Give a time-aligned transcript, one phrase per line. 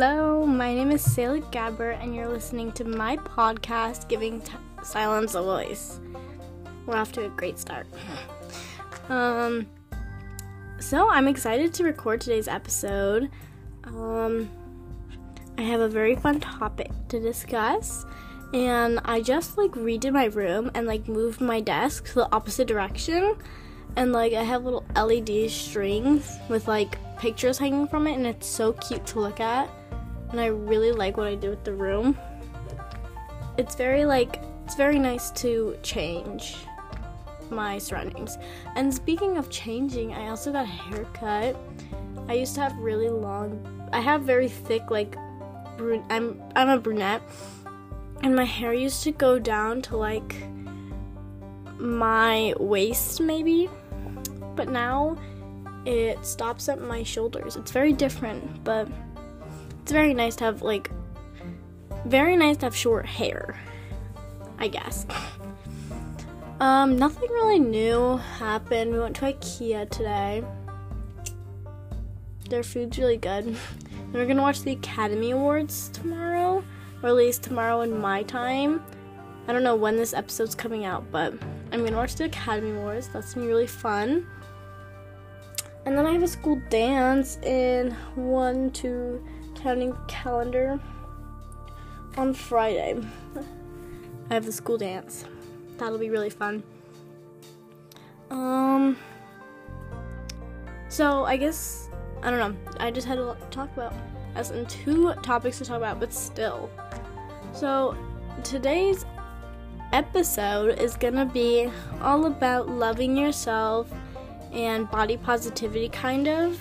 [0.00, 4.52] Hello, my name is Selah Gabbert, and you're listening to my podcast, Giving T-
[4.84, 5.98] Silence a Voice.
[6.86, 7.88] We're off to a great start.
[9.08, 9.66] Um,
[10.78, 13.28] so I'm excited to record today's episode.
[13.86, 14.48] Um,
[15.56, 18.06] I have a very fun topic to discuss,
[18.54, 22.68] and I just like redid my room and like moved my desk to the opposite
[22.68, 23.34] direction,
[23.96, 28.46] and like I have little LED strings with like pictures hanging from it, and it's
[28.46, 29.68] so cute to look at.
[30.30, 32.16] And I really like what I did with the room.
[33.56, 36.56] It's very like it's very nice to change
[37.50, 38.36] my surroundings.
[38.76, 41.56] And speaking of changing, I also got a haircut.
[42.28, 43.88] I used to have really long.
[43.92, 45.16] I have very thick like
[45.78, 47.22] brun- I'm I'm a brunette,
[48.22, 50.36] and my hair used to go down to like
[51.78, 53.70] my waist maybe,
[54.54, 55.16] but now
[55.86, 57.56] it stops at my shoulders.
[57.56, 58.88] It's very different, but
[59.88, 60.90] it's very nice to have like
[62.04, 63.58] very nice to have short hair.
[64.58, 65.06] I guess.
[66.60, 68.92] Um, nothing really new happened.
[68.92, 70.44] We went to IKEA today.
[72.50, 73.46] Their food's really good.
[73.46, 73.56] and
[74.12, 76.62] we're gonna watch the Academy Awards tomorrow,
[77.02, 78.82] or at least tomorrow in my time.
[79.46, 81.32] I don't know when this episode's coming out, but
[81.72, 83.08] I'm gonna watch the Academy Awards.
[83.08, 84.26] That's gonna be really fun.
[85.86, 89.24] And then I have a school dance in one, two,
[89.58, 90.80] counting calendar
[92.16, 93.00] on Friday.
[94.30, 95.24] I have the school dance.
[95.76, 96.62] That'll be really fun.
[98.30, 98.96] Um.
[100.88, 101.88] So I guess
[102.22, 102.74] I don't know.
[102.80, 103.94] I just had a lot to talk about.
[104.34, 106.70] As in two topics to talk about, but still.
[107.52, 107.96] So
[108.44, 109.04] today's
[109.92, 113.90] episode is gonna be all about loving yourself
[114.52, 116.60] and body positivity, kind of.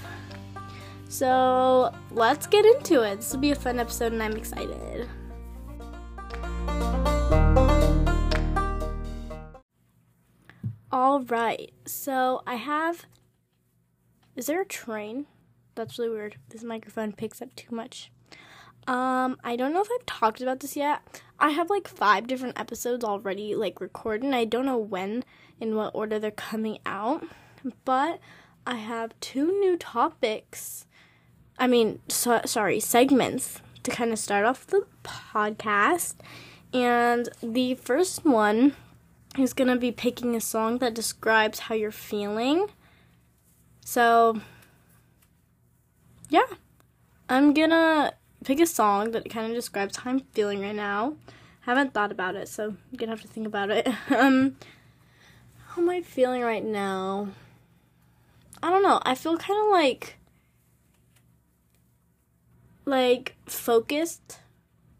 [1.09, 3.17] So let's get into it.
[3.17, 5.07] This will be a fun episode, and I'm excited.
[10.91, 13.05] All right, so I have.
[14.35, 15.25] Is there a train?
[15.75, 16.37] That's really weird.
[16.49, 18.11] This microphone picks up too much.
[18.87, 21.21] Um, I don't know if I've talked about this yet.
[21.39, 24.33] I have like five different episodes already like recorded.
[24.33, 25.23] I don't know when
[25.59, 27.23] in what order they're coming out,
[27.85, 28.19] but
[28.65, 30.86] I have two new topics.
[31.59, 36.15] I mean, so, sorry, segments to kind of start off the podcast.
[36.73, 38.75] And the first one
[39.37, 42.67] is going to be picking a song that describes how you're feeling.
[43.83, 44.41] So,
[46.29, 46.45] yeah,
[47.29, 48.13] I'm going to
[48.43, 51.15] pick a song that kind of describes how I'm feeling right now.
[51.61, 53.87] Haven't thought about it, so I'm going to have to think about it.
[54.09, 54.57] um,
[55.67, 57.29] how am I feeling right now?
[58.61, 58.99] I don't know.
[59.03, 60.16] I feel kind of like
[62.87, 64.39] like focused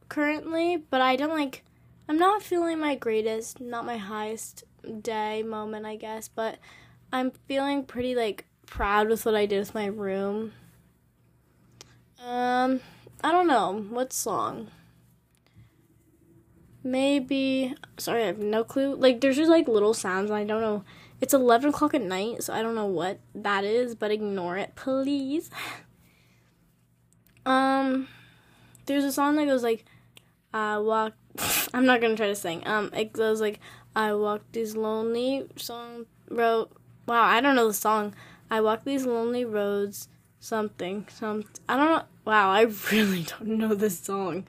[0.09, 1.63] currently, but I don't like
[2.09, 4.63] I'm not feeling my greatest, not my highest
[5.01, 6.57] day moment, I guess, but
[7.11, 10.53] I'm feeling pretty like proud with what I did with my room.
[12.25, 12.81] Um,
[13.23, 14.69] I don't know what song.
[16.83, 18.95] Maybe sorry, I have no clue.
[18.95, 20.83] Like there's just like little sounds, and I don't know.
[21.19, 24.75] It's eleven o'clock at night, so I don't know what that is, but ignore it,
[24.75, 25.49] please.
[27.47, 28.07] um,
[28.85, 29.85] there's a song that goes like,
[30.53, 31.13] "I walk."
[31.73, 32.65] I'm not gonna try to sing.
[32.67, 33.59] Um, it goes like,
[33.95, 36.69] "I walk these lonely song road."
[37.07, 38.13] Wow, I don't know the song.
[38.51, 40.09] I walk these lonely roads.
[40.39, 41.45] Something, some.
[41.67, 42.03] I don't know.
[42.25, 44.45] Wow, I really don't know this song.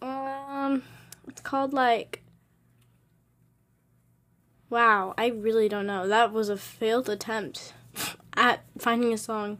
[0.00, 0.82] Um,
[1.26, 2.22] it's called like.
[4.68, 6.06] Wow, I really don't know.
[6.06, 7.74] That was a failed attempt
[8.36, 9.58] at finding a song.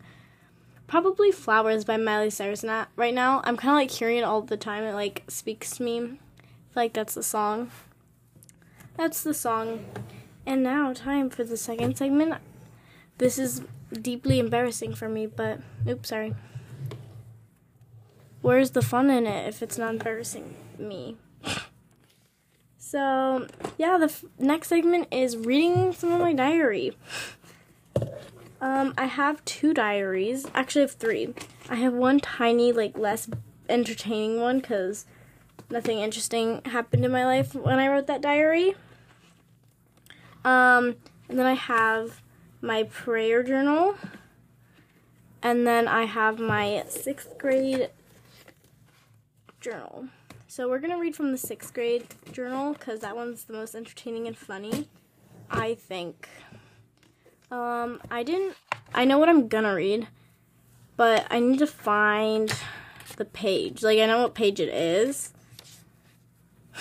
[0.91, 2.65] Probably Flowers by Miley Cyrus.
[2.65, 3.43] Not right now.
[3.45, 4.83] I'm kind of like hearing it all the time.
[4.83, 5.99] It like speaks to me.
[5.99, 6.19] I feel
[6.75, 7.71] like that's the song.
[8.97, 9.85] That's the song.
[10.45, 12.35] And now, time for the second segment.
[13.19, 16.35] This is deeply embarrassing for me, but oops, sorry.
[18.43, 21.19] Where's the fun in it if it's not embarrassing me?
[22.83, 23.47] So,
[23.79, 26.97] yeah, the f- next segment is reading some of my diary.
[28.61, 30.47] Um, I have two diaries.
[30.55, 31.35] Actually, I have three.
[31.69, 33.29] I have one tiny, like, less
[33.69, 35.07] entertaining one because
[35.71, 38.75] nothing interesting happened in my life when I wrote that diary.
[40.45, 40.97] Um,
[41.29, 42.21] and then I have
[42.61, 43.97] my prayer journal.
[45.43, 47.89] And then I have my sixth grade
[49.61, 50.09] journal.
[50.49, 53.75] So we're going to read from the sixth grade journal because that one's the most
[53.75, 54.89] entertaining and funny,
[55.51, 56.29] I think.
[57.51, 58.57] Um, I didn't,
[58.95, 60.07] I know what I'm to read,
[60.97, 62.55] but I need to find
[63.17, 63.83] the page.
[63.83, 65.33] Like I know what page it is.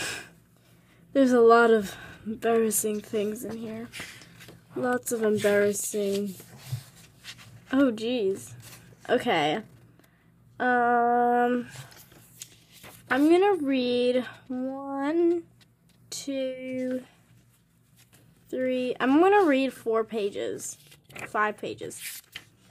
[1.13, 1.95] There's a lot of
[2.25, 3.89] embarrassing things in here.
[4.75, 6.35] Lots of embarrassing.
[7.71, 8.53] Oh geez.
[9.09, 9.61] Okay.
[10.59, 11.67] Um
[13.09, 15.43] I'm gonna read one,
[16.11, 17.03] two,
[18.49, 18.95] three.
[18.99, 20.77] I'm gonna read four pages.
[21.27, 22.21] Five pages.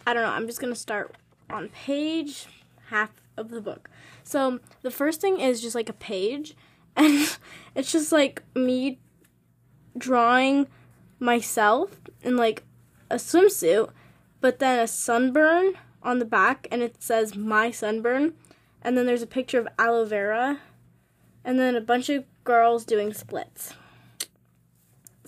[0.06, 0.30] I don't know.
[0.30, 1.14] I'm just gonna start
[1.50, 2.46] on page
[2.88, 3.88] half of the book.
[4.24, 6.54] So the first thing is just like a page,
[6.96, 7.38] and
[7.74, 8.98] it's just like me
[9.96, 10.66] drawing
[11.18, 12.64] myself in like
[13.10, 13.90] a swimsuit,
[14.40, 18.34] but then a sunburn on the back, and it says my sunburn,
[18.82, 20.60] and then there's a picture of aloe vera,
[21.44, 23.74] and then a bunch of girls doing splits.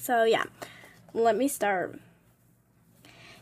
[0.00, 0.44] So yeah,
[1.12, 2.00] let me start.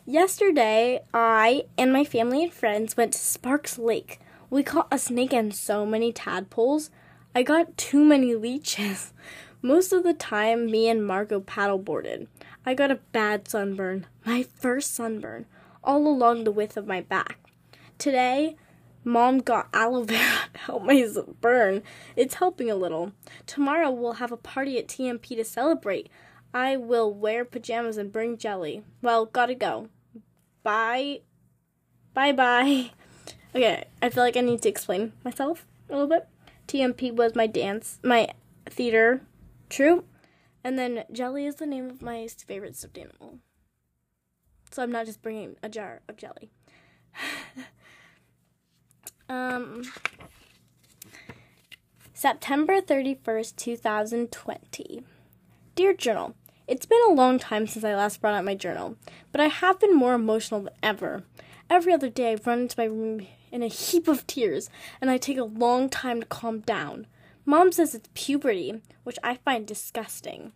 [0.05, 4.19] Yesterday, I and my family and friends went to Sparks Lake.
[4.51, 6.91] We caught a snake and so many tadpoles.
[7.33, 9.13] I got too many leeches.
[9.63, 12.27] Most of the time, me and Margot paddleboarded.
[12.67, 15.47] I got a bad sunburn, my first sunburn,
[15.85, 17.39] all along the width of my back.
[17.99, 18.57] Today,
[19.05, 21.07] Mom got aloe vera to help my
[21.41, 21.85] burn.
[22.17, 23.13] It's helping a little.
[23.47, 26.09] Tomorrow, we'll have a party at TMP to celebrate.
[26.53, 28.83] I will wear pajamas and bring jelly.
[29.03, 29.89] Well, gotta go
[30.62, 31.21] bye.
[32.15, 32.91] Bye bye.
[33.55, 36.29] Okay, I feel like I need to explain myself a little bit.
[36.69, 38.29] TMP was my dance, my
[38.67, 39.23] theater
[39.71, 40.06] troupe,
[40.62, 43.39] and then Jelly is the name of my favorite stuffed animal.
[44.71, 46.50] So I'm not just bringing a jar of jelly.
[49.31, 49.83] um,
[52.12, 55.05] September 31st, 2020.
[55.75, 56.35] Dear Journal,
[56.69, 58.97] it's been a long time since I last brought out my journal,
[59.32, 61.23] but I have been more emotional than ever.
[61.70, 64.69] Every other day, I run into my room in a heap of tears,
[65.00, 67.06] and I take a long time to calm down.
[67.47, 70.53] Mom says it's puberty, which I find disgusting.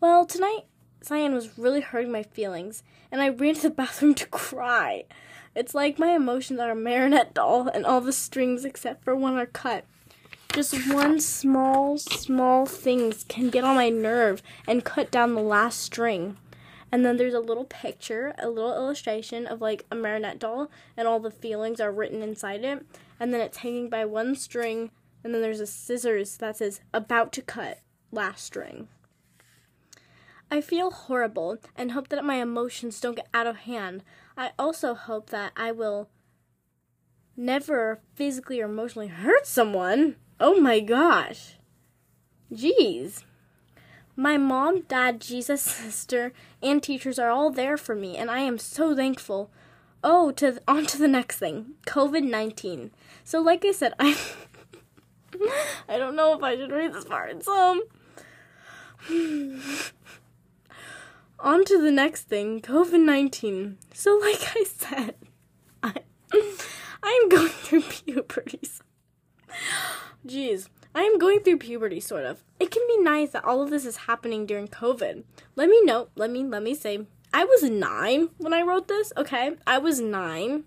[0.00, 0.62] Well, tonight,
[1.02, 5.04] Cyan was really hurting my feelings, and I ran to the bathroom to cry.
[5.54, 9.36] It's like my emotions are a marionette doll, and all the strings except for one
[9.36, 9.84] are cut.
[10.52, 15.80] Just one small, small things can get on my nerve and cut down the last
[15.80, 16.36] string.
[16.92, 21.08] And then there's a little picture, a little illustration of like a marionette doll, and
[21.08, 22.84] all the feelings are written inside it.
[23.18, 24.90] And then it's hanging by one string,
[25.24, 28.88] and then there's a scissors that says about to cut, last string.
[30.50, 34.04] I feel horrible and hope that my emotions don't get out of hand.
[34.36, 36.10] I also hope that I will
[37.38, 40.16] never physically or emotionally hurt someone.
[40.44, 41.52] Oh my gosh.
[42.52, 43.22] Jeez.
[44.16, 48.58] My mom, dad, Jesus, sister, and teachers are all there for me, and I am
[48.58, 49.52] so thankful.
[50.02, 52.90] Oh, to th- on to the next thing, COVID nineteen.
[53.22, 54.18] So, like I said, I
[55.88, 57.44] I don't know if I should read this part.
[57.44, 57.82] So,
[61.38, 63.78] on to the next thing, COVID nineteen.
[63.94, 65.14] So, like I said,
[65.84, 65.94] I
[67.00, 68.58] I am going through puberty.
[70.26, 70.68] Jeez.
[70.94, 72.42] I am going through puberty, sort of.
[72.60, 75.24] It can be nice that all of this is happening during COVID.
[75.56, 79.12] Let me know, let me, let me say, I was nine when I wrote this,
[79.16, 79.52] okay?
[79.66, 80.64] I was nine.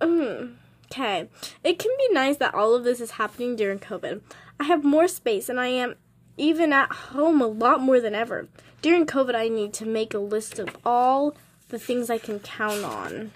[0.00, 1.28] Okay.
[1.64, 4.20] It can be nice that all of this is happening during COVID.
[4.60, 5.96] I have more space and I am
[6.36, 8.48] even at home a lot more than ever.
[8.82, 11.36] During COVID, I need to make a list of all
[11.68, 13.32] the things I can count on.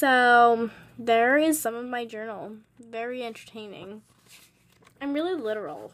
[0.00, 2.56] So, there is some of my journal.
[2.78, 4.00] Very entertaining.
[4.98, 5.92] I'm really literal.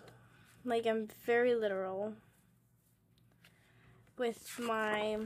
[0.65, 2.13] Like, I'm very literal
[4.17, 5.19] with my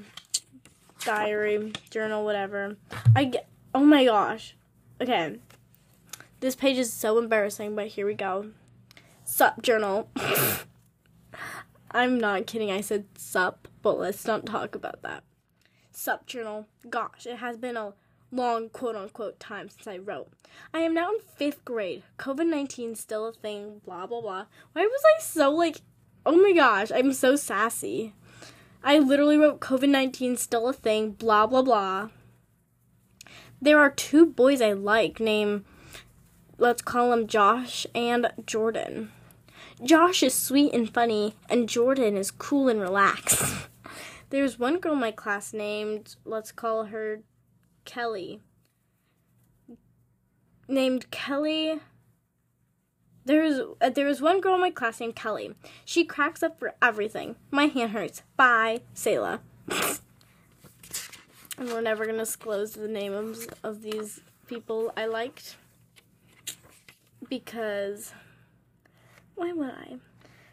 [1.04, 2.78] diary, journal, whatever.
[3.14, 4.56] I get, oh my gosh.
[4.98, 5.36] Okay.
[6.40, 8.52] This page is so embarrassing, but here we go.
[9.24, 10.08] Sup, journal.
[11.90, 12.70] I'm not kidding.
[12.70, 15.22] I said sup, but let's not talk about that.
[15.92, 16.66] Sup, journal.
[16.88, 17.92] Gosh, it has been a
[18.32, 20.28] long quote unquote time since I wrote.
[20.72, 22.02] I am now in fifth grade.
[22.18, 24.46] COVID 19 still a thing, blah blah blah.
[24.72, 25.80] Why was I so like,
[26.24, 28.14] oh my gosh, I'm so sassy.
[28.82, 32.08] I literally wrote COVID 19 still a thing, blah blah blah.
[33.62, 35.64] There are two boys I like named,
[36.56, 39.12] let's call them Josh and Jordan.
[39.82, 43.68] Josh is sweet and funny, and Jordan is cool and relaxed.
[44.30, 47.20] There's one girl in my class named, let's call her
[47.84, 48.40] Kelly.
[50.68, 51.80] Named Kelly.
[53.24, 55.54] There was uh, there was one girl in my class named Kelly.
[55.84, 57.36] She cracks up for everything.
[57.50, 58.22] My hand hurts.
[58.36, 59.40] Bye, Selah.
[61.60, 65.56] And we're never going to disclose the names of these people I liked.
[67.28, 68.14] Because.
[69.34, 69.96] Why would I?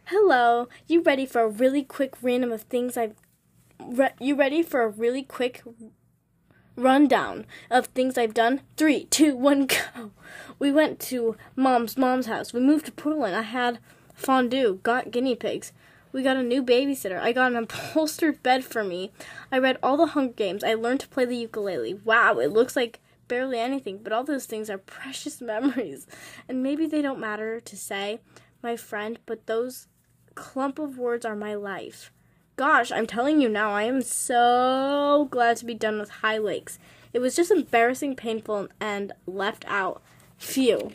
[0.07, 3.15] Hello, you ready for a really quick random of things I've.
[3.79, 5.63] Re- you ready for a really quick
[6.77, 8.61] rundown of things I've done?
[8.77, 10.11] Three, two, one, go.
[10.59, 12.53] We went to mom's mom's house.
[12.53, 13.35] We moved to Portland.
[13.35, 13.79] I had
[14.13, 15.73] fondue, got guinea pigs.
[16.11, 17.19] We got a new babysitter.
[17.19, 19.11] I got an upholstered bed for me.
[19.51, 20.63] I read all the Hunger Games.
[20.63, 21.95] I learned to play the ukulele.
[22.05, 26.07] Wow, it looks like barely anything, but all those things are precious memories.
[26.47, 28.19] And maybe they don't matter to say,
[28.63, 29.87] my friend, but those
[30.35, 32.11] clump of words are my life.
[32.57, 36.79] Gosh, I'm telling you now, I am so glad to be done with High Lakes.
[37.13, 40.01] It was just embarrassing, painful, and left out.
[40.39, 40.91] Phew.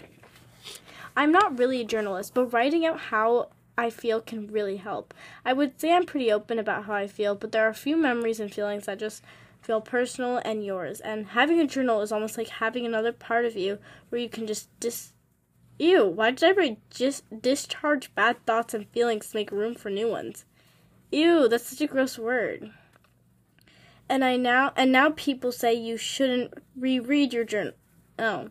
[1.16, 5.14] I'm not really a journalist, but writing out how I feel can really help.
[5.45, 7.97] I would say I'm pretty open about how I feel, but there are a few
[7.97, 9.23] memories and feelings that just
[9.61, 10.99] feel personal and yours.
[10.99, 13.78] And having a journal is almost like having another part of you
[14.09, 15.12] where you can just dis.
[15.78, 20.09] Ew, why did I just discharge bad thoughts and feelings to make room for new
[20.09, 20.45] ones?
[21.12, 22.71] Ew, that's such a gross word.
[24.09, 27.75] And I now and now people say you shouldn't reread your journal.
[28.19, 28.49] Oh.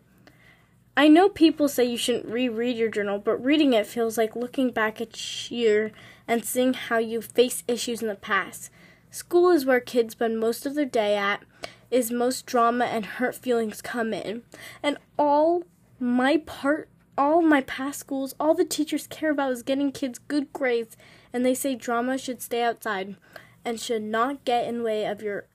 [0.96, 4.70] I know people say you shouldn't reread your journal, but reading it feels like looking
[4.70, 5.90] back at year
[6.28, 8.70] and seeing how you face issues in the past.
[9.10, 11.42] School is where kids spend most of their day at,
[11.90, 14.42] is most drama and hurt feelings come in.
[14.82, 15.64] And all
[15.98, 20.52] my part all my past schools, all the teachers care about is getting kids good
[20.52, 20.96] grades
[21.32, 23.16] and they say drama should stay outside
[23.64, 25.46] and should not get in the way of your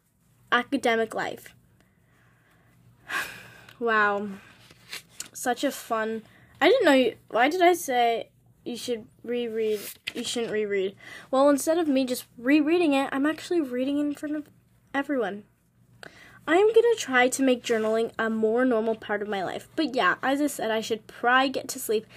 [0.51, 1.53] academic life.
[3.79, 4.27] wow.
[5.34, 6.24] Such a fun.
[6.60, 7.15] I didn't know you.
[7.29, 8.29] Why did I say
[8.65, 9.79] you should reread?
[10.13, 10.96] You shouldn't reread.
[11.29, 14.50] Well, instead of me just rereading it, I'm actually reading in front of
[14.93, 15.43] everyone.
[16.48, 19.67] I am gonna try to make journaling a more normal part of my life.
[19.75, 22.07] But yeah, as I said, I should probably get to sleep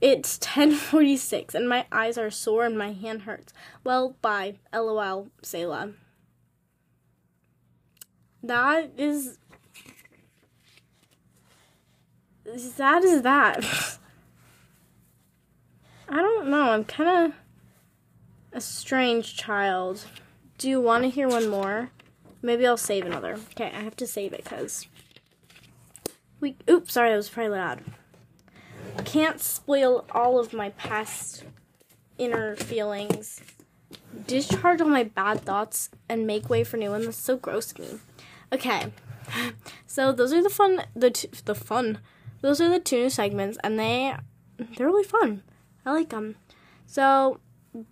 [0.00, 3.52] it's 10:46 and my eyes are sore and my hand hurts.
[3.82, 4.56] Well, bye.
[4.72, 5.92] LOL, Selah.
[8.42, 9.38] That is
[12.76, 13.64] that is that.
[16.08, 16.70] I don't know.
[16.70, 17.38] I'm kind of
[18.52, 20.04] a strange child.
[20.58, 21.90] Do you want to hear one more?
[22.42, 23.38] Maybe I'll save another.
[23.52, 24.86] Okay, I have to save it because
[26.38, 26.56] we.
[26.70, 27.82] Oops, sorry, that was probably loud
[29.04, 31.44] can't spoil all of my past
[32.18, 33.40] inner feelings.
[34.26, 37.06] Discharge all my bad thoughts and make way for new ones.
[37.06, 37.88] That's so gross to me.
[38.52, 38.92] Okay,
[39.86, 40.82] so those are the fun.
[40.94, 41.98] The t- the fun.
[42.40, 44.14] Those are the two new segments, and they
[44.58, 45.42] they're really fun.
[45.84, 46.36] I like them.
[46.86, 47.40] So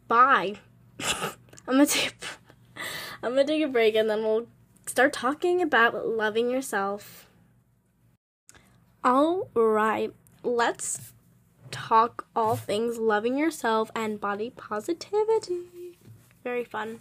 [0.09, 0.57] bye.
[1.01, 2.15] I'm gonna take
[3.23, 4.47] I'm gonna take a break, and then we'll
[4.87, 7.29] start talking about loving yourself.
[9.03, 10.13] All right
[10.45, 11.13] let's
[11.71, 15.99] talk all things loving yourself and body positivity.
[16.43, 17.01] Very fun.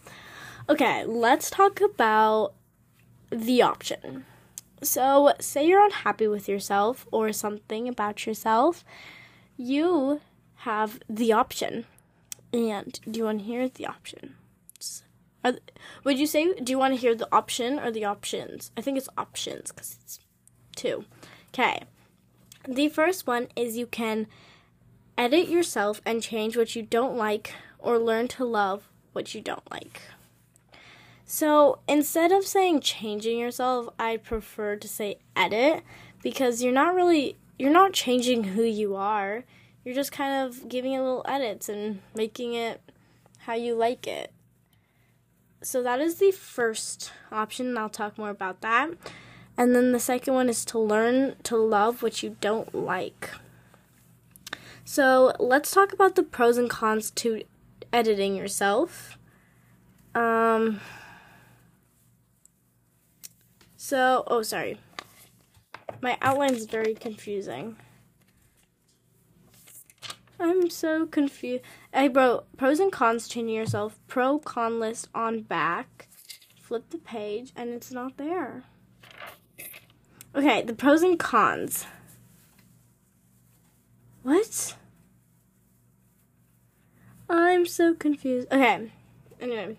[0.70, 2.54] Okay, let's talk about
[3.30, 4.26] the option.
[4.82, 8.84] So, say you're unhappy with yourself or something about yourself,
[9.58, 10.22] you
[10.58, 11.86] have the option.
[12.52, 15.04] And do you want to hear the options?
[15.44, 15.56] Are,
[16.04, 18.72] would you say, do you want to hear the option or the options?
[18.78, 20.20] I think it's options because it's
[20.76, 21.06] two.
[21.50, 21.84] Okay.
[22.68, 24.28] The first one is you can
[25.18, 29.70] edit yourself and change what you don't like or learn to love what you don't
[29.70, 30.02] like.
[31.26, 35.84] So instead of saying changing yourself, I prefer to say edit
[36.22, 39.44] because you're not really you're not changing who you are.
[39.84, 42.82] You're just kind of giving it little edits and making it
[43.40, 44.32] how you like it.
[45.62, 48.92] So that is the first option, and I'll talk more about that.
[49.58, 53.30] And then the second one is to learn to love what you don't like.
[54.84, 57.44] So let's talk about the pros and cons to
[57.92, 59.18] editing yourself.
[60.16, 60.82] Um,
[63.78, 64.80] so, oh, sorry.
[66.02, 67.78] My outline is very confusing.
[70.40, 71.64] I'm so confused.
[71.94, 76.10] I wrote pros and cons changing yourself, pro con list on back.
[76.62, 78.64] Flip the page, and it's not there.
[80.36, 81.86] Okay, the pros and cons.
[84.24, 84.76] What?
[87.30, 88.48] I'm so confused.
[88.52, 88.92] Okay,
[89.40, 89.78] anyway,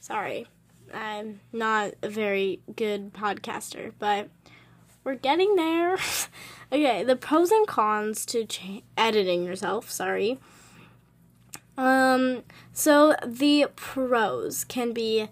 [0.00, 0.46] sorry.
[0.92, 4.28] I'm not a very good podcaster, but
[5.04, 5.96] we're getting there.
[6.72, 10.38] okay, the pros and cons to ch- editing yourself, sorry.
[11.78, 15.28] Um, so the pros can be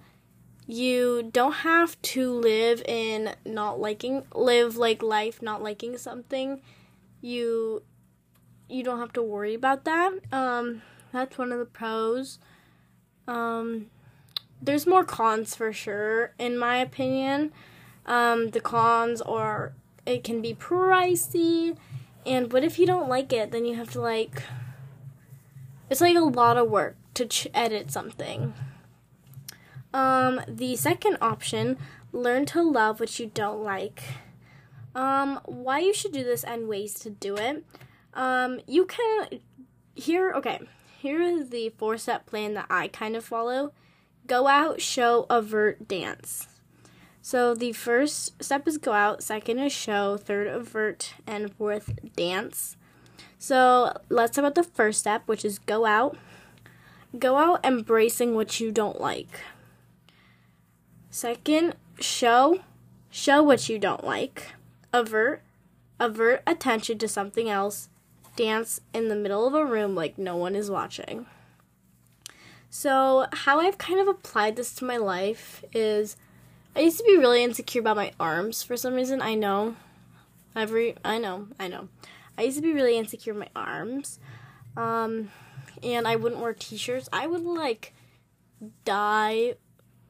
[0.73, 6.61] you don't have to live in not liking live like life not liking something.
[7.21, 7.83] You
[8.69, 10.13] you don't have to worry about that.
[10.33, 12.39] Um that's one of the pros.
[13.27, 13.87] Um
[14.63, 17.53] there's more cons for sure in my opinion.
[18.07, 19.73] Um the cons are
[20.07, 21.77] it can be pricey
[22.25, 23.51] and what if you don't like it?
[23.51, 24.45] Then you have to like
[25.89, 28.55] it's like a lot of work to ch- edit something
[29.93, 31.79] um, the second option,
[32.13, 34.03] learn to love what you don't like.
[34.95, 37.65] Um, why you should do this and ways to do it.
[38.15, 39.41] Um, you can
[39.95, 40.61] here okay,
[40.99, 43.73] here is the four step plan that I kind of follow.
[44.27, 46.47] Go out, show, avert, dance.
[47.23, 52.77] So the first step is go out, second is show, third avert, and fourth dance.
[53.39, 56.17] So let's talk about the first step, which is go out.
[57.19, 59.41] Go out embracing what you don't like.
[61.11, 62.61] Second, show
[63.11, 64.47] show what you don't like.
[64.93, 65.43] Avert
[65.99, 67.89] avert attention to something else.
[68.37, 71.27] Dance in the middle of a room like no one is watching.
[72.71, 76.17] So, how I've kind of applied this to my life is
[76.77, 79.21] I used to be really insecure about my arms for some reason.
[79.21, 79.75] I know.
[80.55, 81.89] Every I know, I know.
[82.39, 84.21] I used to be really insecure with my arms.
[84.77, 85.33] Um
[85.83, 87.09] and I wouldn't wear t-shirts.
[87.13, 87.95] I would like
[88.85, 89.55] die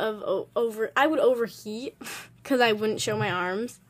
[0.00, 1.96] of over I would overheat
[2.44, 3.80] cuz I wouldn't show my arms.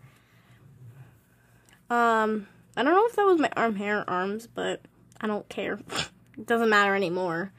[1.88, 4.82] Um I don't know if that was my arm hair or arms, but
[5.20, 5.80] I don't care.
[6.38, 7.52] it doesn't matter anymore.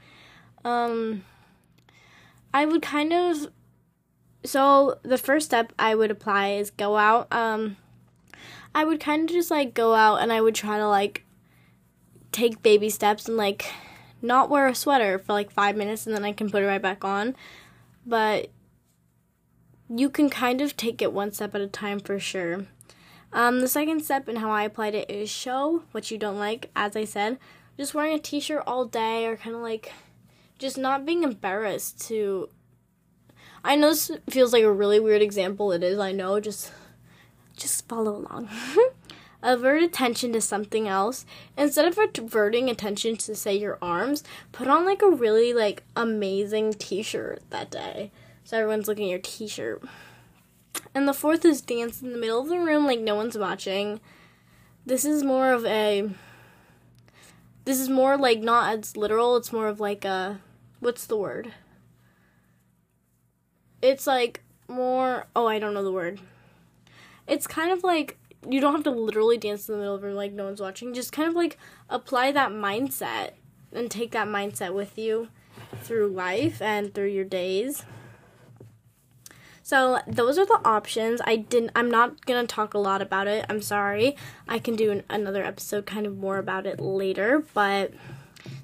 [0.64, 1.24] Um
[2.54, 3.48] I would kind of
[4.44, 7.78] so the first step I would apply is go out um
[8.74, 11.24] I would kind of just like go out and I would try to like
[12.32, 13.66] take baby steps and like
[14.22, 16.82] not wear a sweater for like 5 minutes and then I can put it right
[16.82, 17.36] back on
[18.06, 18.50] but
[19.90, 22.66] you can kind of take it one step at a time for sure.
[23.34, 26.70] Um, the second step and how I applied it is show what you don't like.
[26.76, 27.38] As I said,
[27.78, 29.92] just wearing a t-shirt all day or kind of like
[30.60, 32.50] just not being embarrassed to.
[33.64, 35.72] I know this feels like a really weird example.
[35.72, 36.00] It is.
[36.00, 36.40] I know.
[36.40, 36.72] Just,
[37.56, 38.50] just follow along.
[39.44, 41.26] avert attention to something else.
[41.58, 46.74] Instead of averting attention to say your arms put on like a really like amazing
[46.74, 48.12] t-shirt that day.
[48.44, 49.84] So everyone's looking at your t-shirt.
[50.94, 54.00] And the fourth is dance in the middle of the room like no one's watching.
[54.86, 56.10] This is more of a
[57.66, 59.38] this is more like not as literal.
[59.38, 60.42] It's more of like a
[60.80, 61.54] what's the word?
[63.82, 66.20] It's like more oh i don't know the word.
[67.28, 68.18] It's kind of like
[68.50, 70.94] you don't have to literally dance in the middle of it like no one's watching.
[70.94, 71.58] Just kind of like
[71.90, 73.32] apply that mindset
[73.72, 75.30] and take that mindset with you
[75.82, 77.86] through life and through your days.
[79.64, 81.22] So those are the options.
[81.26, 81.72] I didn't.
[81.76, 83.46] I'm not gonna talk a lot about it.
[83.48, 84.16] I'm sorry.
[84.48, 87.44] I can do an, another episode, kind of more about it later.
[87.54, 87.94] But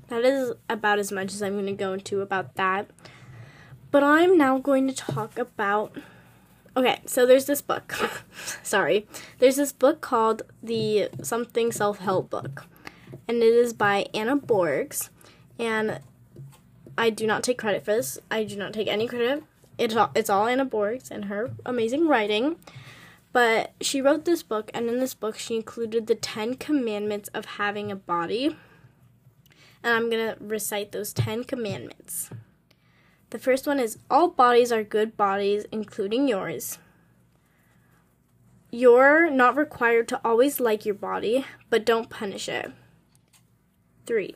[0.09, 2.89] that is about as much as I'm gonna go into about that.
[3.91, 5.95] But I'm now going to talk about
[6.77, 7.95] Okay, so there's this book.
[8.61, 9.07] Sorry.
[9.39, 12.65] There's this book called the Something Self Help Book.
[13.27, 15.09] And it is by Anna Borges.
[15.57, 16.01] And
[16.95, 18.19] I do not take credit for this.
[18.29, 19.43] I do not take any credit.
[19.79, 22.57] It's all, it's all Anna Borges and her amazing writing.
[23.33, 27.45] But she wrote this book, and in this book, she included the 10 commandments of
[27.45, 28.55] having a body.
[29.83, 32.29] And I'm going to recite those 10 commandments.
[33.29, 36.79] The first one is all bodies are good bodies, including yours.
[38.71, 42.71] You're not required to always like your body, but don't punish it.
[44.05, 44.35] 3.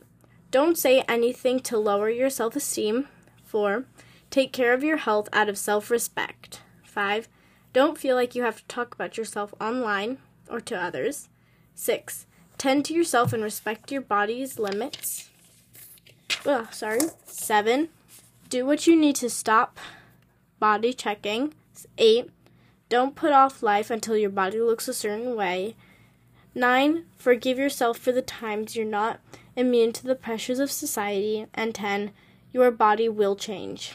[0.50, 3.08] Don't say anything to lower your self esteem.
[3.44, 3.84] 4.
[4.30, 6.60] Take care of your health out of self respect.
[6.84, 7.28] 5.
[7.72, 10.18] Don't feel like you have to talk about yourself online
[10.50, 11.30] or to others.
[11.74, 12.26] 6.
[12.58, 15.30] Tend to yourself and respect your body's limits.
[16.44, 17.00] Oh, sorry.
[17.24, 17.88] 7
[18.52, 19.80] do what you need to stop
[20.58, 21.54] body checking.
[21.96, 22.28] 8.
[22.90, 25.74] Don't put off life until your body looks a certain way.
[26.54, 27.06] 9.
[27.16, 29.20] Forgive yourself for the times you're not
[29.56, 31.46] immune to the pressures of society.
[31.54, 32.10] And 10.
[32.52, 33.94] Your body will change.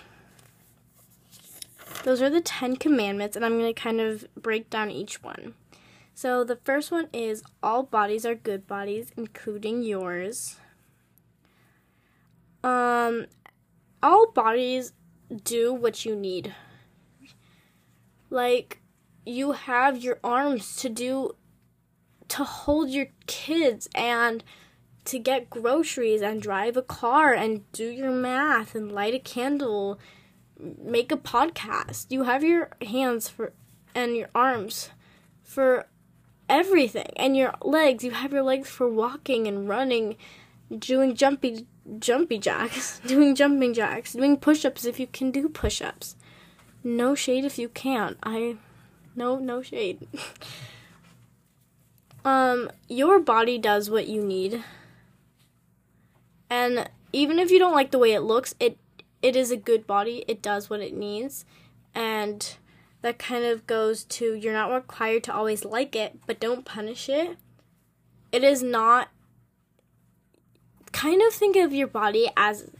[2.04, 5.54] Those are the 10 commandments, and I'm going to kind of break down each one.
[6.16, 10.56] So the first one is all bodies are good bodies, including yours.
[12.64, 13.28] Um,
[14.02, 14.94] all bodies
[15.44, 16.54] do what you need.
[18.30, 18.82] Like,
[19.26, 21.36] you have your arms to do,
[22.30, 24.44] to hold your kids and
[25.06, 30.00] to get groceries and drive a car and do your math and light a candle.
[30.60, 32.08] make a podcast.
[32.10, 33.54] You have your hands for
[33.94, 34.90] and your arms
[35.44, 35.88] for
[36.50, 38.04] everything and your legs.
[38.04, 40.18] You have your legs for walking and running,
[40.78, 41.66] doing jumpy
[42.00, 46.16] jumpy jacks, doing jumping jacks, doing push-ups if you can do push-ups.
[46.84, 48.18] No shade if you can't.
[48.24, 48.58] I
[49.16, 50.08] no no shade.
[52.26, 54.64] um your body does what you need.
[56.50, 58.78] And even if you don't like the way it looks, it
[59.22, 60.24] it is a good body.
[60.28, 61.46] It does what it needs.
[61.94, 62.56] And
[63.02, 67.10] that kind of goes to you're not required to always like it, but don't punish
[67.10, 67.38] it.
[68.32, 69.10] It is not
[70.98, 72.72] kind of think of your body as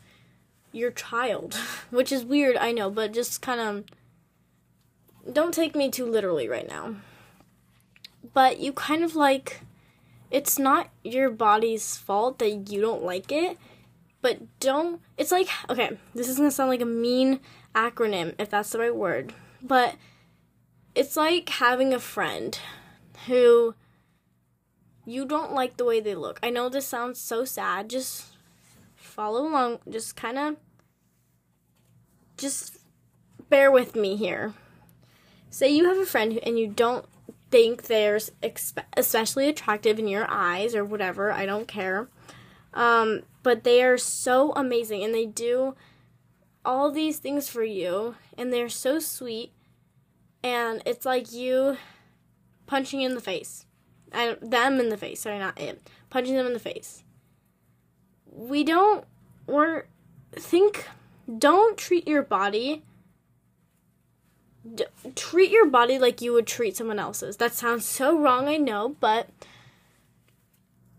[0.72, 1.54] your child,
[1.92, 6.68] which is weird, I know, but just kind of don't take me too literally right
[6.68, 6.96] now.
[8.34, 9.62] But you kind of like
[10.32, 13.58] it's not your body's fault that you don't like it,
[14.24, 17.40] but don't it's like okay, this is going to sound like a mean
[17.76, 19.96] acronym if that's the right word, but
[20.96, 22.58] it's like having a friend
[23.28, 23.76] who
[25.08, 26.38] you don't like the way they look.
[26.44, 27.90] I know this sounds so sad.
[27.90, 28.26] Just
[28.96, 29.80] follow along.
[29.90, 30.58] Just kind of
[32.38, 32.78] just
[33.50, 34.54] bear with me here.
[35.50, 37.06] Say you have a friend and you don't
[37.50, 38.20] think they're
[38.98, 41.32] especially attractive in your eyes or whatever.
[41.32, 42.10] I don't care.
[42.74, 45.76] Um, but they are so amazing and they do
[46.66, 49.54] all these things for you and they're so sweet
[50.44, 51.78] and it's like you
[52.66, 53.67] punching in the face
[54.12, 55.82] and them in the face sorry not it.
[56.10, 57.04] Punching them in the face.
[58.32, 59.06] We don't
[59.46, 59.86] we're
[60.34, 60.88] think
[61.38, 62.84] don't treat your body
[64.76, 67.38] d- treat your body like you would treat someone else's.
[67.38, 69.30] That sounds so wrong i know but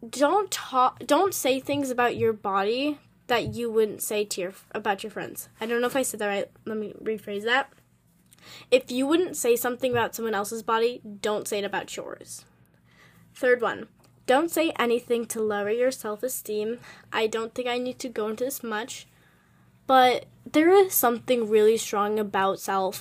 [0.09, 5.03] don't talk don't say things about your body that you wouldn't say to your about
[5.03, 5.49] your friends.
[5.61, 6.51] I don't know if i said that right.
[6.65, 7.73] Let me rephrase that.
[8.71, 12.45] If you wouldn't say something about someone else's body, don't say it about yours.
[13.39, 13.87] Third one,
[14.27, 16.81] don't say anything to lower your self esteem.
[17.13, 19.07] I don't think I need to go into this much,
[19.87, 23.01] but there is something really strong about self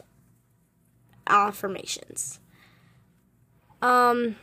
[1.25, 2.39] affirmations.
[3.81, 4.35] Um,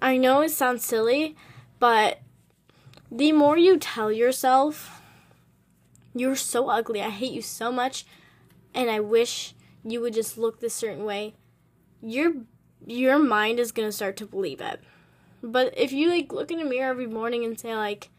[0.00, 1.34] I know it sounds silly,
[1.80, 2.20] but
[3.10, 5.02] the more you tell yourself,
[6.14, 8.06] you're so ugly, I hate you so much,
[8.72, 11.34] and I wish you would just look this certain way,
[12.00, 12.34] your
[12.86, 14.80] your mind is gonna start to believe it.
[15.42, 18.10] But if you like look in the mirror every morning and say like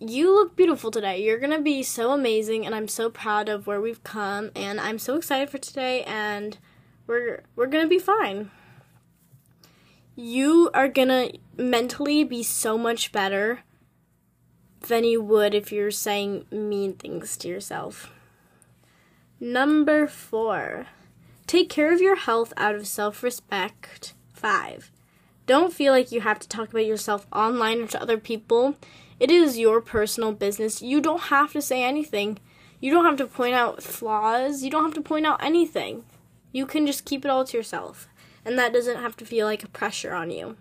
[0.00, 1.22] you look beautiful today.
[1.22, 4.80] You're going to be so amazing and I'm so proud of where we've come and
[4.80, 6.58] I'm so excited for today and
[7.06, 8.50] we're we're going to be fine.
[10.16, 13.60] You are going to mentally be so much better
[14.86, 18.12] than you would if you're saying mean things to yourself.
[19.40, 20.86] Number 4.
[21.46, 24.14] Take care of your health out of self-respect.
[24.32, 24.90] 5
[25.46, 28.76] don't feel like you have to talk about yourself online or to other people.
[29.20, 30.82] It is your personal business.
[30.82, 32.38] You don't have to say anything.
[32.80, 34.62] You don't have to point out flaws.
[34.62, 36.04] You don't have to point out anything.
[36.52, 38.08] You can just keep it all to yourself.
[38.44, 40.56] And that doesn't have to feel like a pressure on you.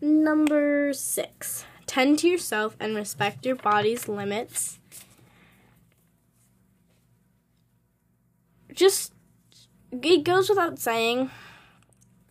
[0.00, 4.80] Number six, tend to yourself and respect your body's limits.
[8.80, 9.12] just
[9.92, 11.30] it goes without saying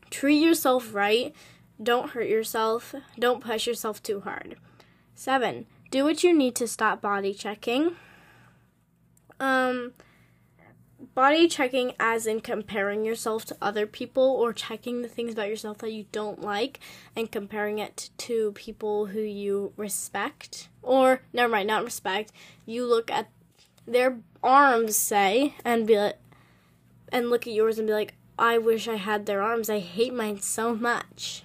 [0.10, 1.34] treat yourself right.
[1.82, 2.94] Don't hurt yourself.
[3.18, 4.58] Don't push yourself too hard.
[5.16, 7.96] 7 do what you need to stop body checking.
[9.40, 9.94] Um
[11.16, 15.78] body checking as in comparing yourself to other people or checking the things about yourself
[15.80, 16.80] that you don't like
[17.16, 20.68] and comparing it to people who you respect.
[20.82, 22.32] Or never mind not respect.
[22.66, 23.30] You look at
[23.88, 26.20] their arms say and be like
[27.12, 29.70] and look at yours and be like, I wish I had their arms.
[29.70, 31.44] I hate mine so much.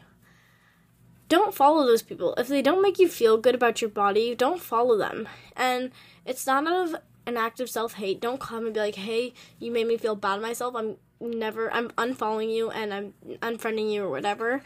[1.29, 2.35] Don't follow those people.
[2.39, 5.29] If they don't make you feel good about your body, don't follow them.
[5.57, 5.91] And
[6.25, 8.21] it's not out of an act of self hate.
[8.21, 10.77] Don't come and be like, hey, you made me feel bad myself.
[10.77, 14.63] I'm never, I'm unfollowing you and I'm unfriending you or whatever.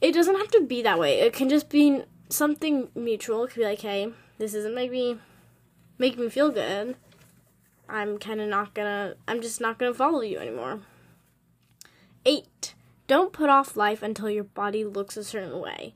[0.00, 1.20] It doesn't have to be that way.
[1.20, 3.44] It can just be something mutual.
[3.44, 5.18] It could be like, hey, this isn't make me,
[5.98, 6.96] make me feel good.
[7.88, 10.80] I'm kind of not gonna, I'm just not gonna follow you anymore.
[12.26, 12.74] Eight,
[13.06, 15.94] don't put off life until your body looks a certain way.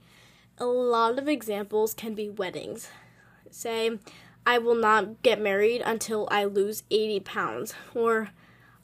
[0.59, 2.89] A lot of examples can be weddings.
[3.51, 3.99] Say,
[4.47, 8.31] I will not get married until I lose 80 pounds, or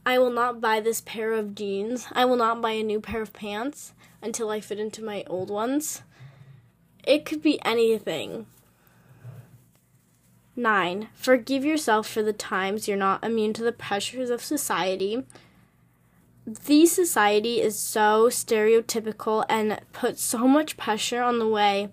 [0.05, 2.07] I will not buy this pair of jeans.
[2.13, 5.51] I will not buy a new pair of pants until I fit into my old
[5.51, 6.03] ones.
[7.05, 8.47] It could be anything
[10.57, 11.09] 9.
[11.15, 15.25] Forgive yourself for the times you're not immune to the pressures of society.
[16.59, 21.91] The society is so stereotypical and puts so much pressure on the way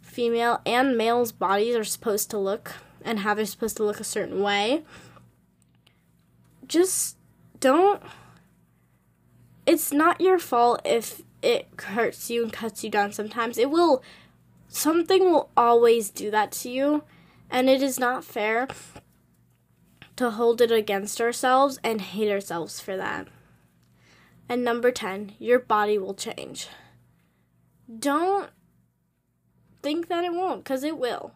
[0.00, 2.72] female and male's bodies are supposed to look
[3.04, 4.82] and how they're supposed to look a certain way.
[6.66, 7.18] Just
[7.60, 8.02] don't.
[9.66, 13.58] It's not your fault if it hurts you and cuts you down sometimes.
[13.58, 14.02] It will.
[14.68, 17.04] Something will always do that to you
[17.50, 18.68] and it is not fair
[20.16, 23.28] to hold it against ourselves and hate ourselves for that.
[24.52, 26.68] And number 10, your body will change.
[27.98, 28.50] Don't
[29.82, 31.32] think that it won't, because it will.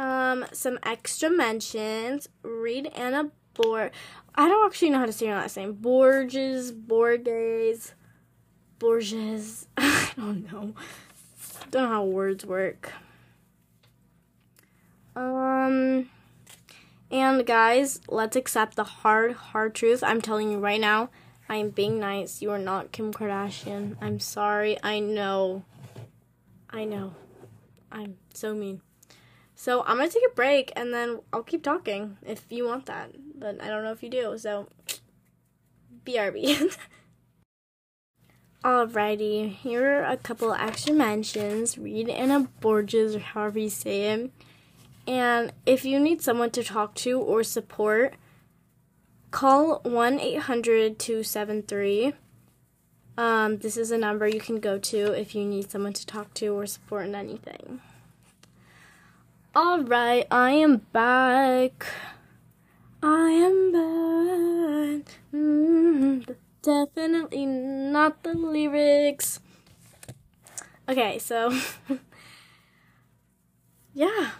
[0.00, 2.28] Um, some extra mentions.
[2.42, 3.92] Read Anna Bor.
[4.34, 5.74] I don't actually know how to say her last name.
[5.74, 7.94] Borges, Borges,
[8.80, 9.68] Borges.
[9.76, 10.74] I don't know.
[11.70, 12.92] Don't know how words work.
[15.14, 16.10] Um,
[17.10, 20.02] and guys, let's accept the hard, hard truth.
[20.02, 21.10] I'm telling you right now,
[21.48, 22.40] I am being nice.
[22.40, 23.96] You are not Kim Kardashian.
[24.00, 24.78] I'm sorry.
[24.82, 25.64] I know.
[26.70, 27.14] I know.
[27.90, 28.82] I'm so mean.
[29.56, 33.10] So I'm gonna take a break and then I'll keep talking if you want that.
[33.34, 34.68] But I don't know if you do, so
[36.06, 36.76] BRB.
[38.64, 41.76] Alrighty, here are a couple extra mentions.
[41.76, 44.30] Read Anna Borges or however you say it.
[45.10, 48.14] And if you need someone to talk to or support,
[49.32, 52.12] call 1 800 273.
[53.18, 56.32] Um, this is a number you can go to if you need someone to talk
[56.34, 57.80] to or support in anything.
[59.56, 61.86] Alright, I am back.
[63.02, 65.12] I am back.
[65.34, 69.40] Mm, definitely not the lyrics.
[70.88, 71.52] Okay, so.
[73.92, 74.30] yeah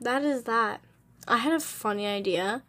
[0.00, 0.80] that is that.
[1.28, 2.62] I had a funny idea.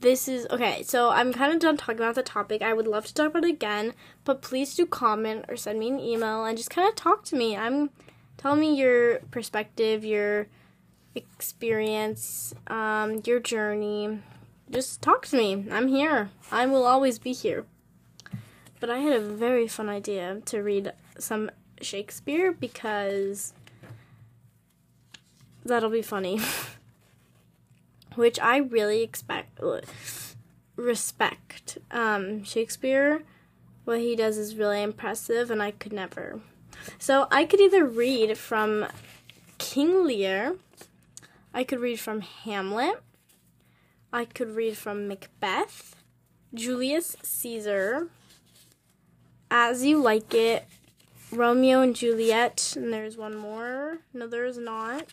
[0.00, 2.62] This is okay, so I'm kind of done talking about the topic.
[2.62, 5.88] I would love to talk about it again, but please do comment or send me
[5.88, 7.56] an email and just kind of talk to me.
[7.56, 7.90] I'm
[8.36, 10.46] tell me your perspective, your
[11.16, 14.20] experience, um, your journey.
[14.70, 15.66] Just talk to me.
[15.70, 16.30] I'm here.
[16.52, 17.66] I will always be here.
[18.78, 23.52] But I had a very fun idea to read some Shakespeare because
[25.64, 26.40] that'll be funny.
[28.18, 29.60] Which I really expect
[30.74, 31.78] respect.
[31.92, 33.22] Um, Shakespeare,
[33.84, 36.40] what he does is really impressive, and I could never.
[36.98, 38.88] So I could either read from
[39.58, 40.56] King Lear,
[41.54, 43.00] I could read from Hamlet,
[44.12, 45.94] I could read from Macbeth,
[46.52, 48.08] Julius Caesar,
[49.48, 50.66] As You Like It,
[51.30, 53.98] Romeo and Juliet, and there's one more.
[54.12, 55.06] No, there's not.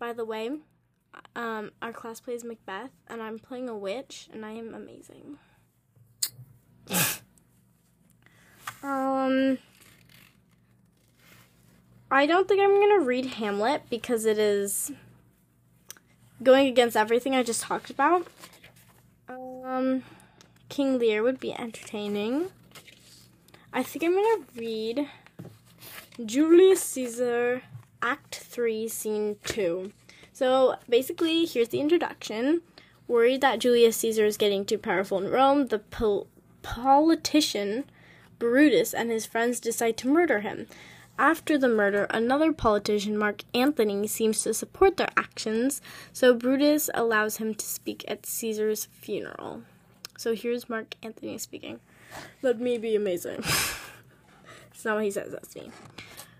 [0.00, 0.50] By the way,
[1.36, 5.38] um, our class plays Macbeth, and I'm playing a witch, and I am amazing.
[8.82, 9.58] um,
[12.10, 14.92] I don't think I'm gonna read Hamlet because it is
[16.42, 18.26] going against everything I just talked about.
[19.28, 20.02] Um,
[20.68, 22.50] King Lear would be entertaining.
[23.72, 25.08] I think I'm gonna read
[26.24, 27.62] Julius Caesar
[28.02, 29.90] Act 3, Scene 2.
[30.34, 32.60] So basically, here's the introduction.
[33.06, 36.26] Worried that Julius Caesar is getting too powerful in Rome, the pol-
[36.62, 37.84] politician
[38.40, 40.66] Brutus and his friends decide to murder him.
[41.16, 45.80] After the murder, another politician, Mark Antony, seems to support their actions,
[46.12, 49.62] so Brutus allows him to speak at Caesar's funeral.
[50.18, 51.78] So here's Mark Antony speaking.
[52.42, 53.38] Let me be amazing.
[54.72, 55.70] it's not what he says, that's me.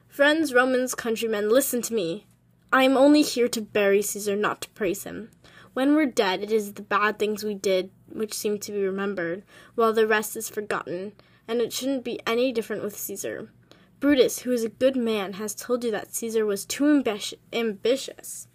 [0.09, 2.26] Friends, Romans, countrymen, listen to me.
[2.74, 5.30] I am only here to bury Caesar, not to praise him.
[5.74, 9.44] When we're dead, it is the bad things we did which seem to be remembered,
[9.76, 11.12] while the rest is forgotten,
[11.46, 13.48] and it shouldn't be any different with Caesar.
[14.00, 18.48] Brutus, who is a good man, has told you that Caesar was too ambi- ambitious.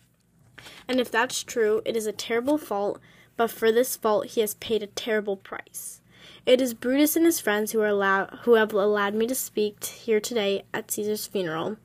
[0.85, 2.99] And if that's true, it is a terrible fault,
[3.37, 6.01] but for this fault he has paid a terrible price.
[6.45, 9.81] It is Brutus and his friends who are allow- who have allowed me to speak
[9.85, 11.77] here today at Caesar's funeral,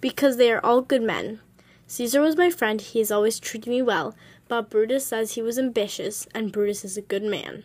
[0.00, 1.40] because they are all good men.
[1.92, 4.14] Caesar was my friend; he has always treated me well.
[4.48, 7.64] But Brutus says he was ambitious, and Brutus is a good man.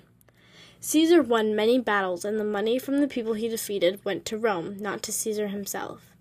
[0.82, 4.76] Caesar won many battles, and the money from the people he defeated went to Rome,
[4.82, 6.14] not to Caesar himself.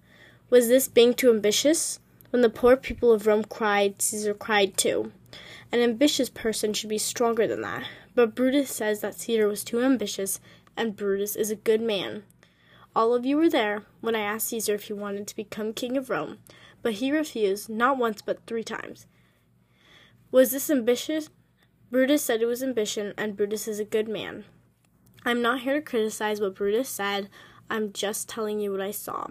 [0.51, 1.99] Was this being too ambitious?
[2.31, 5.11] When the poor people of Rome cried, Caesar cried too.
[5.73, 7.89] An ambitious person should be stronger than that.
[8.15, 10.39] But Brutus says that Caesar was too ambitious,
[10.77, 12.23] and Brutus is a good man.
[12.95, 15.97] All of you were there when I asked Caesar if he wanted to become king
[15.97, 16.39] of Rome,
[16.87, 19.09] but he refused, not once but three times.
[20.31, 21.31] Was this ambitious?
[21.91, 24.45] Brutus said it was ambition, and Brutus is a good man.
[25.25, 27.29] I'm not here to criticize what Brutus said,
[27.69, 29.27] I'm just telling you what I saw.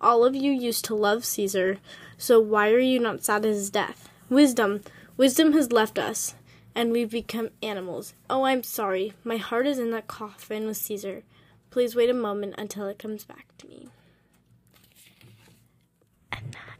[0.00, 1.78] All of you used to love Caesar,
[2.16, 4.08] so why are you not sad at his death?
[4.28, 4.80] Wisdom,
[5.16, 6.36] wisdom has left us,
[6.76, 8.14] and we've become animals.
[8.30, 9.14] Oh, I'm sorry.
[9.24, 11.24] My heart is in that coffin with Caesar.
[11.70, 13.88] Please wait a moment until it comes back to me.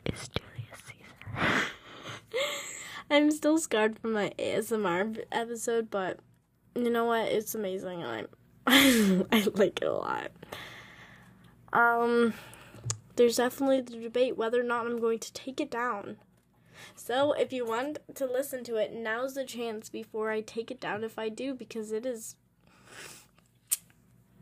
[0.06, 1.62] Is Julius Caesar.
[3.10, 6.20] I'm still scarred from my ASMR episode, but
[6.74, 7.28] you know what?
[7.28, 8.26] It's amazing, I'm
[8.66, 10.30] I like it a lot.
[11.72, 12.34] Um,
[13.16, 16.16] there's definitely the debate whether or not I'm going to take it down.
[16.94, 20.80] So if you want to listen to it, now's the chance before I take it
[20.80, 22.36] down if I do, because it is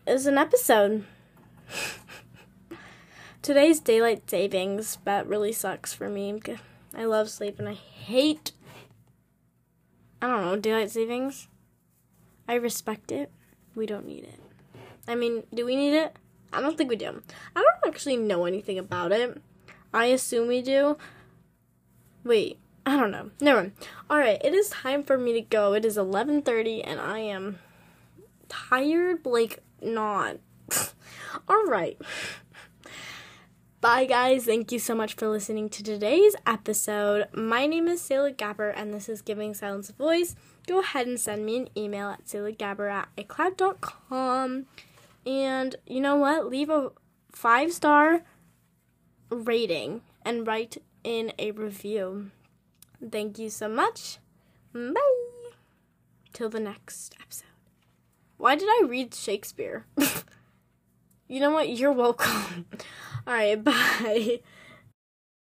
[0.06, 1.04] is an episode.
[3.48, 6.38] Today's daylight savings, that really sucks for me.
[6.94, 8.52] I love sleep and I hate
[10.20, 11.48] I don't know, daylight savings.
[12.46, 13.32] I respect it.
[13.74, 14.38] We don't need it.
[15.08, 16.14] I mean, do we need it?
[16.52, 17.22] I don't think we do.
[17.56, 19.40] I don't actually know anything about it.
[19.94, 20.98] I assume we do.
[22.24, 23.30] Wait, I don't know.
[23.40, 23.72] Never mind.
[24.10, 25.72] All right, it is time for me to go.
[25.72, 27.60] It is 11:30 and I am
[28.50, 30.36] tired like not.
[31.48, 31.98] All right.
[33.80, 34.44] Bye, guys.
[34.44, 37.28] Thank you so much for listening to today's episode.
[37.32, 40.34] My name is Selah Gabbert, and this is Giving Silence a Voice.
[40.66, 44.66] Go ahead and send me an email at selahgabbert at icloud.com.
[45.24, 46.48] And you know what?
[46.48, 46.90] Leave a
[47.30, 48.22] five star
[49.30, 52.32] rating and write in a review.
[53.12, 54.18] Thank you so much.
[54.72, 54.92] Bye.
[56.32, 57.44] Till the next episode.
[58.38, 59.86] Why did I read Shakespeare?
[61.28, 61.68] you know what?
[61.68, 62.66] You're welcome.
[63.28, 64.40] All right, bye.